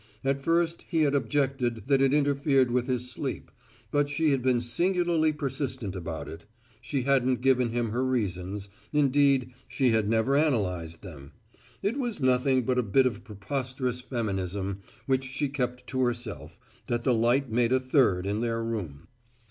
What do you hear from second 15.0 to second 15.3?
which